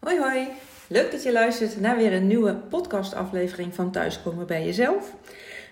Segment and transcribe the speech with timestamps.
[0.00, 0.48] Hoi hoi,
[0.88, 5.14] leuk dat je luistert naar weer een nieuwe podcastaflevering van Thuiskomen bij Jezelf.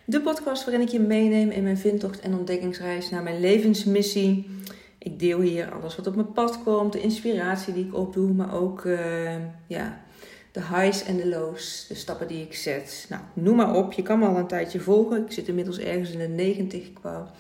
[0.04, 4.50] De podcast waarin ik je meeneem in mijn vindtocht en ontdekkingsreis naar mijn levensmissie.
[4.98, 8.54] Ik deel hier alles wat op mijn pad komt, de inspiratie die ik opdoe, maar
[8.54, 9.34] ook uh,
[9.66, 10.04] ja,
[10.52, 13.06] de highs en de lows, de stappen die ik zet.
[13.08, 15.24] Nou, noem maar op, je kan me al een tijdje volgen.
[15.24, 17.30] Ik zit inmiddels ergens in de 90 qua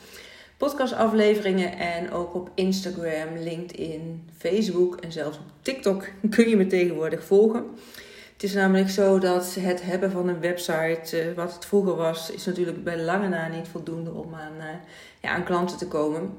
[0.56, 7.24] podcastafleveringen en ook op Instagram, LinkedIn, Facebook en zelfs op TikTok kun je me tegenwoordig
[7.24, 7.64] volgen.
[8.32, 12.30] Het is namelijk zo dat het hebben van een website, uh, wat het vroeger was,
[12.30, 14.64] is natuurlijk bij lange na niet voldoende om aan, uh,
[15.20, 16.38] ja, aan klanten te komen.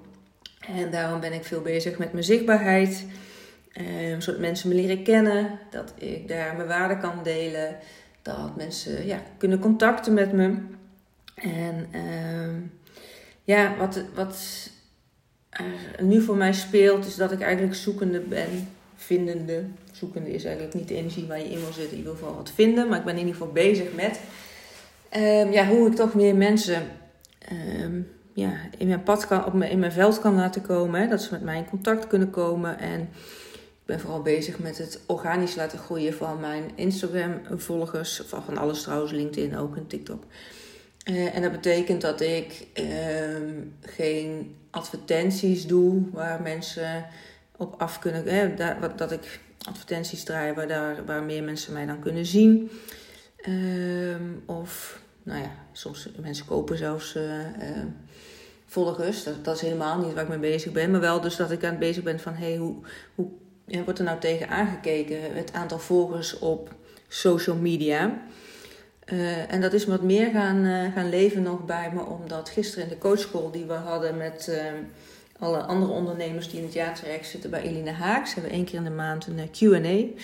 [0.60, 3.06] En daarom ben ik veel bezig met mijn zichtbaarheid.
[4.12, 7.78] Um, zodat mensen me leren kennen, dat ik daar mijn waarde kan delen,
[8.22, 10.58] dat mensen ja, kunnen contacten met me.
[11.36, 12.70] En uh,
[13.48, 14.70] ja, wat, wat
[15.50, 19.64] er nu voor mij speelt, is dat ik eigenlijk zoekende ben, vindende.
[19.92, 22.52] Zoekende is eigenlijk niet de energie waar je in wil zitten, je wil vooral wat
[22.56, 24.20] vinden, maar ik ben in ieder geval bezig met
[25.16, 26.84] um, ja, hoe ik toch meer mensen
[27.82, 31.02] um, ja, in mijn pad kan, op mijn, in mijn veld kan laten komen.
[31.02, 32.80] Hè, dat ze met mij in contact kunnen komen.
[32.80, 38.22] En ik ben vooral bezig met het organisch laten groeien van mijn Instagram-volgers.
[38.26, 40.24] Van alles trouwens, LinkedIn ook en TikTok.
[41.10, 42.86] Uh, en dat betekent dat ik uh,
[43.82, 47.06] geen advertenties doe waar mensen
[47.58, 48.24] op af kunnen.
[48.26, 52.72] Hè, dat, dat ik advertenties draai waar, daar, waar meer mensen mij dan kunnen zien.
[53.48, 57.24] Uh, of, nou ja, soms mensen kopen zelfs uh,
[58.66, 59.24] volgers.
[59.24, 60.92] Dat, dat, is helemaal niet waar ik mee bezig ben.
[60.92, 62.76] Maar wel dus dat ik aan het bezig ben van hé, hey, hoe,
[63.16, 63.30] hoe
[63.84, 65.36] wordt er nou tegen aangekeken?
[65.36, 66.76] Het aantal volgers op
[67.08, 68.22] social media.
[69.14, 72.84] Uh, en dat is wat meer gaan, uh, gaan leven nog bij me, omdat gisteren
[72.84, 74.58] in de coachschool die we hadden met uh,
[75.40, 78.84] alle andere ondernemers die in het jaartraject zitten bij Eline Haaks, hebben één keer in
[78.84, 80.22] de maand een QA.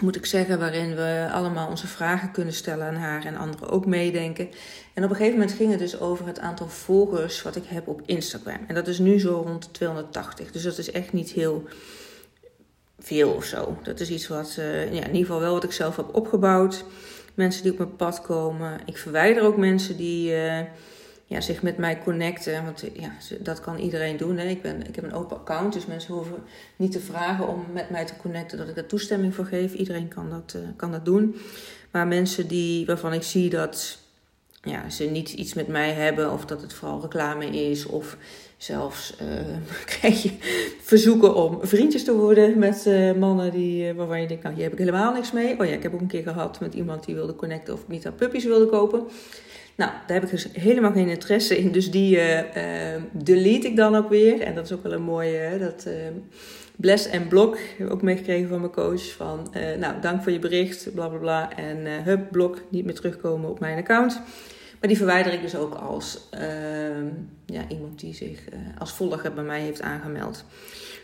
[0.00, 3.86] Moet ik zeggen, waarin we allemaal onze vragen kunnen stellen aan haar en anderen ook
[3.86, 4.48] meedenken.
[4.94, 7.88] En op een gegeven moment ging het dus over het aantal volgers wat ik heb
[7.88, 8.58] op Instagram.
[8.66, 10.52] En dat is nu zo rond 280.
[10.52, 11.64] Dus dat is echt niet heel
[12.98, 13.78] veel of zo.
[13.82, 16.84] Dat is iets wat, ja, in ieder geval wel wat ik zelf heb opgebouwd
[17.36, 18.80] mensen die op mijn pad komen.
[18.84, 20.60] Ik verwijder ook mensen die uh,
[21.26, 22.64] ja, zich met mij connecten.
[22.64, 24.36] Want ja, dat kan iedereen doen.
[24.36, 24.48] Hè.
[24.48, 26.42] Ik, ben, ik heb een open account, dus mensen hoeven
[26.76, 29.72] niet te vragen om met mij te connecten dat ik daar toestemming voor geef.
[29.72, 31.36] Iedereen kan dat, uh, kan dat doen.
[31.90, 33.98] Maar mensen die, waarvan ik zie dat
[34.62, 38.16] ja, ze niet iets met mij hebben, of dat het vooral reclame is, of
[38.56, 39.56] zelfs uh,
[39.98, 40.30] krijg je
[40.82, 44.64] verzoeken om vriendjes te worden met uh, mannen die, uh, waarvan je denkt, nou hier
[44.64, 45.60] heb ik helemaal niks mee.
[45.60, 48.14] Oh ja, ik heb ook een keer gehad met iemand die wilde connecten of aan
[48.14, 49.04] puppies wilde kopen.
[49.76, 51.72] Nou, daar heb ik dus helemaal geen interesse in.
[51.72, 52.18] Dus die
[53.12, 54.40] delete ik dan ook weer.
[54.40, 55.88] En dat is ook wel een mooie, dat
[56.76, 59.12] bless en blok heb ik ook meegekregen van mijn coach.
[59.12, 61.56] Van, nou, dank voor je bericht, bla bla bla.
[61.56, 64.22] En hup, blok, niet meer terugkomen op mijn account.
[64.80, 66.40] Maar die verwijder ik dus ook als uh,
[67.46, 70.44] ja, iemand die zich uh, als volger bij mij heeft aangemeld.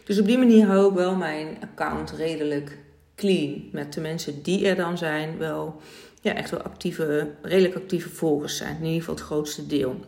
[0.05, 2.78] Dus op die manier hou ik wel mijn account redelijk
[3.15, 3.69] clean.
[3.72, 5.81] Met de mensen die er dan zijn, wel
[6.21, 8.77] ja, echt wel actieve, redelijk actieve volgers zijn.
[8.77, 10.00] In ieder geval het grootste deel.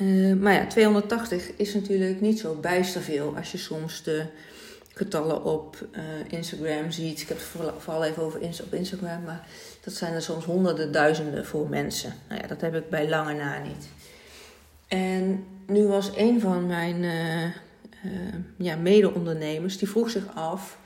[0.00, 4.24] Uh, maar ja, 280 is natuurlijk niet zo bijster veel als je soms de
[4.98, 7.20] getallen op uh, Instagram ziet.
[7.20, 7.46] Ik heb het
[7.78, 9.46] vooral even over op Instagram, maar
[9.84, 12.14] dat zijn er soms honderden, duizenden voor mensen.
[12.28, 13.88] Nou ja, dat heb ik bij lange na niet.
[14.88, 20.78] En nu was een van mijn uh, ja, mede-ondernemers, die vroeg zich af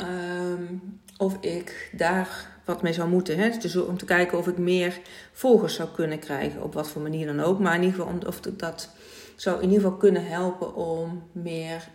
[0.00, 3.38] um, of ik daar wat mee zou moeten.
[3.38, 3.58] Hè?
[3.58, 5.00] Dus om te kijken of ik meer
[5.32, 7.58] volgers zou kunnen krijgen, op wat voor manier dan ook.
[7.58, 8.88] Maar in ieder geval, of dat
[9.36, 11.88] zou in ieder geval kunnen helpen om meer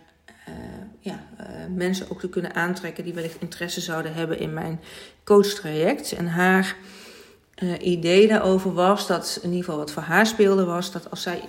[0.48, 0.54] uh,
[0.98, 4.80] ja, uh, mensen ook te kunnen aantrekken die wellicht interesse zouden hebben in mijn
[5.24, 6.12] coachtraject.
[6.12, 6.76] En haar
[7.62, 11.22] uh, idee daarover was dat, in ieder geval wat voor haar speelde, was dat als
[11.22, 11.42] zij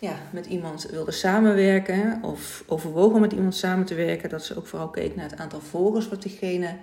[0.00, 4.56] ja, met iemand wilde samenwerken of overwogen om met iemand samen te werken, dat ze
[4.56, 6.76] ook vooral keek naar het aantal volgers wat diegene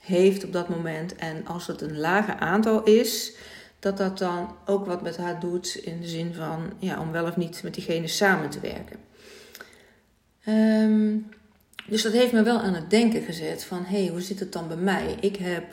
[0.00, 1.16] heeft op dat moment.
[1.16, 3.32] En als het een lager aantal is,
[3.78, 7.24] dat dat dan ook wat met haar doet in de zin van ja, om wel
[7.24, 8.98] of niet met diegene samen te werken.
[10.48, 11.26] Um,
[11.86, 14.52] dus dat heeft me wel aan het denken gezet van hé, hey, hoe zit het
[14.52, 15.16] dan bij mij?
[15.20, 15.64] Ik heb,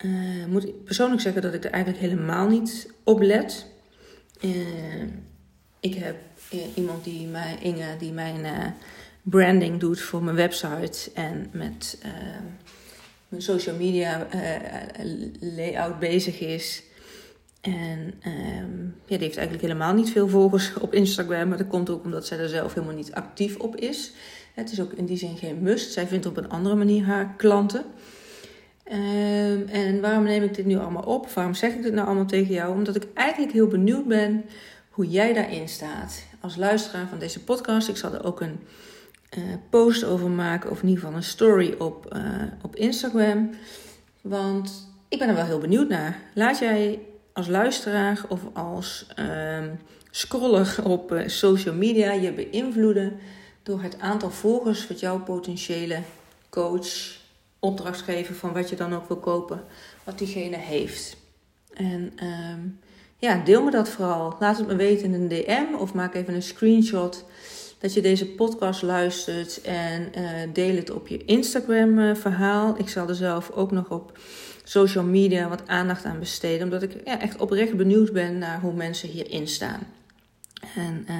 [0.00, 3.66] uh, moet persoonlijk zeggen dat ik er eigenlijk helemaal niet op let.
[4.40, 5.02] Uh,
[5.80, 6.16] ik heb
[6.54, 8.74] uh, iemand die mij, Inge, die mijn
[9.22, 11.98] branding doet voor mijn website en met
[13.28, 14.26] mijn social media
[15.40, 16.82] layout bezig is.
[17.72, 21.48] En um, ja, die heeft eigenlijk helemaal niet veel volgers op Instagram.
[21.48, 24.12] Maar dat komt ook omdat zij er zelf helemaal niet actief op is.
[24.54, 25.92] Het is ook in die zin geen must.
[25.92, 27.84] Zij vindt op een andere manier haar klanten.
[28.84, 31.30] Ehm, en waarom neem ik dit nu allemaal op?
[31.30, 32.74] Waarom zeg ik dit nou allemaal tegen jou?
[32.74, 34.44] Omdat ik eigenlijk heel benieuwd ben
[34.90, 36.24] hoe jij daarin staat.
[36.40, 37.88] Als luisteraar van deze podcast.
[37.88, 38.58] Ik zal er ook een
[39.38, 40.70] uh, post over maken.
[40.70, 43.50] Of in ieder geval een story op, uh, op Instagram.
[44.20, 46.20] Want ik ben er wel heel benieuwd naar.
[46.34, 46.98] Laat jij
[47.38, 49.58] als luisteraar of als uh,
[50.10, 53.18] scroller op uh, social media je beïnvloeden
[53.62, 55.98] door het aantal volgers wat jouw potentiële
[56.50, 57.16] coach,
[57.58, 59.62] opdrachtgever van wat je dan ook wil kopen,
[60.04, 61.16] wat diegene heeft.
[61.74, 62.78] En um,
[63.16, 64.36] ja, deel me dat vooral.
[64.40, 67.24] Laat het me weten in een DM of maak even een screenshot
[67.78, 72.74] dat je deze podcast luistert en uh, deel het op je Instagram uh, verhaal.
[72.78, 74.18] Ik zal er zelf ook nog op
[74.68, 78.72] social media wat aandacht aan besteden, omdat ik ja, echt oprecht benieuwd ben naar hoe
[78.72, 79.80] mensen hierin staan.
[80.74, 81.16] En uh,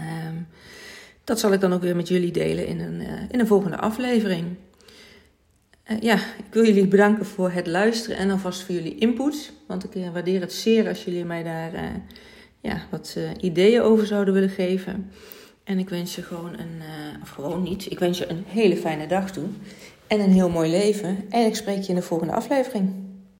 [1.24, 3.78] dat zal ik dan ook weer met jullie delen in een, uh, in een volgende
[3.78, 4.46] aflevering.
[6.00, 9.52] ja, ik wil jullie bedanken voor het luisteren en alvast voor jullie input.
[9.66, 12.02] Want ik waardeer het zeer als jullie mij daar
[12.60, 15.10] ja, wat ideeën over zouden willen geven.
[15.64, 16.82] En ik wens je gewoon een,
[17.22, 19.46] of gewoon niet, ik wens je een hele fijne dag toe.
[20.06, 21.24] En een heel mooi leven.
[21.28, 23.07] En ik spreek je in de volgende aflevering.